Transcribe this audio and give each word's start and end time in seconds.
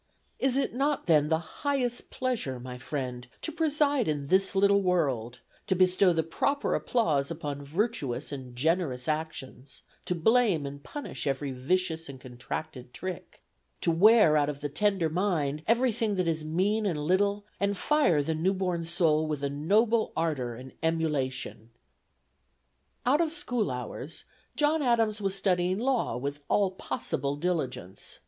Is 0.39 0.57
it 0.57 0.73
not, 0.73 1.05
then, 1.05 1.29
the 1.29 1.37
highest 1.61 2.09
pleasure, 2.09 2.59
my 2.59 2.79
friend, 2.79 3.27
to 3.43 3.51
preside 3.51 4.07
in 4.07 4.29
this 4.29 4.55
little 4.55 4.81
world, 4.81 5.41
to 5.67 5.75
bestow 5.75 6.11
the 6.11 6.23
proper 6.23 6.73
applause 6.73 7.29
upon 7.29 7.61
virtuous 7.61 8.31
and 8.31 8.55
generous 8.55 9.07
actions, 9.07 9.83
to 10.05 10.15
blame 10.15 10.65
and 10.65 10.81
punish 10.81 11.27
every 11.27 11.51
vicious 11.51 12.09
and 12.09 12.19
contracted 12.19 12.95
trick, 12.95 13.43
to 13.81 13.91
wear 13.91 14.35
out 14.37 14.49
of 14.49 14.61
the 14.61 14.69
tender 14.69 15.07
mind 15.07 15.61
everything 15.67 16.15
that 16.15 16.27
is 16.27 16.43
mean 16.43 16.87
and 16.87 17.05
little, 17.05 17.45
and 17.59 17.77
fire 17.77 18.23
the 18.23 18.33
newborn 18.33 18.83
soul 18.85 19.27
with 19.27 19.43
a 19.43 19.51
noble 19.51 20.13
ardor, 20.17 20.55
and 20.55 20.71
emulation?" 20.81 21.69
Out 23.05 23.21
of 23.21 23.31
school 23.31 23.69
hours, 23.69 24.23
John 24.55 24.81
Adams 24.81 25.21
was 25.21 25.35
studying 25.35 25.77
law 25.77 26.17
with 26.17 26.41
all 26.49 26.71
possible 26.71 27.35
diligence. 27.35 28.17